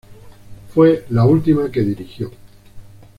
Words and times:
Fue 0.73 1.05
la 1.09 1.25
última 1.25 1.69
que 1.71 1.81
dirigió. 1.81 2.31